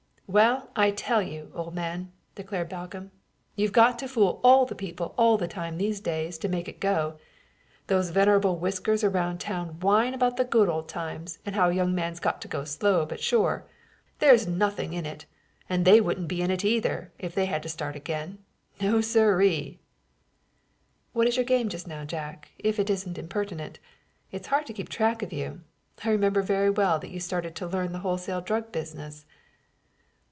[0.27, 3.11] "Well, I tell you, old man," declared Balcomb,
[3.57, 6.79] "you've got to fool all the people all the time these days to make it
[6.79, 7.17] go.
[7.87, 11.93] Those venerable whiskers around town whine about the good old times and how a young
[11.93, 13.67] man's got to go slow but sure.
[14.19, 15.25] There's nothing in it;
[15.67, 18.37] and they wouldn't be in it either, if they had to start in again;
[18.79, 19.81] no siree!"
[21.11, 23.79] "What is your game just now, Jack, if it isn't impertinent?
[24.31, 25.59] It's hard to keep track of you.
[26.05, 29.25] I remember very well that you started in to learn the wholesale drug business."